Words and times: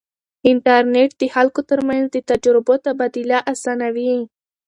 انټرنیټ 0.49 1.11
د 1.21 1.23
خلکو 1.35 1.61
ترمنځ 1.69 2.05
د 2.11 2.17
تجربو 2.29 2.73
تبادله 2.85 3.37
اسانوي. 3.53 4.13